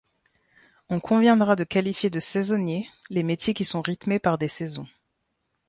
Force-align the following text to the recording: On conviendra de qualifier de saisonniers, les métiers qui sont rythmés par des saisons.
On 0.89 0.99
conviendra 0.99 1.55
de 1.55 1.63
qualifier 1.63 2.09
de 2.09 2.19
saisonniers, 2.19 2.89
les 3.11 3.21
métiers 3.21 3.53
qui 3.53 3.63
sont 3.65 3.83
rythmés 3.83 4.17
par 4.17 4.39
des 4.39 4.47
saisons. 4.47 4.87